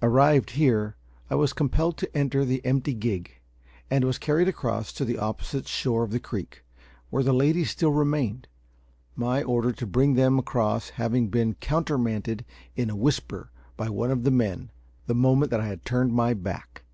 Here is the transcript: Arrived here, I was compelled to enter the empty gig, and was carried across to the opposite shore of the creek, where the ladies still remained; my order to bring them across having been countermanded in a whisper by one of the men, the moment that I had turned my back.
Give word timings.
Arrived 0.00 0.52
here, 0.52 0.96
I 1.28 1.34
was 1.34 1.52
compelled 1.52 1.98
to 1.98 2.16
enter 2.16 2.46
the 2.46 2.64
empty 2.64 2.94
gig, 2.94 3.40
and 3.90 4.06
was 4.06 4.16
carried 4.16 4.48
across 4.48 4.90
to 4.94 5.04
the 5.04 5.18
opposite 5.18 5.68
shore 5.68 6.02
of 6.02 6.12
the 6.12 6.18
creek, 6.18 6.64
where 7.10 7.22
the 7.22 7.34
ladies 7.34 7.72
still 7.72 7.90
remained; 7.92 8.48
my 9.16 9.42
order 9.42 9.72
to 9.72 9.86
bring 9.86 10.14
them 10.14 10.38
across 10.38 10.88
having 10.96 11.28
been 11.28 11.56
countermanded 11.56 12.46
in 12.74 12.88
a 12.88 12.96
whisper 12.96 13.50
by 13.76 13.90
one 13.90 14.10
of 14.10 14.22
the 14.24 14.30
men, 14.30 14.70
the 15.06 15.14
moment 15.14 15.50
that 15.50 15.60
I 15.60 15.66
had 15.66 15.84
turned 15.84 16.14
my 16.14 16.32
back. 16.32 16.84